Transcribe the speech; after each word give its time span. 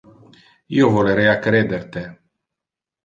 Io 0.77 0.87
volerea 0.95 1.35
creder 1.43 1.85
te. 1.97 2.03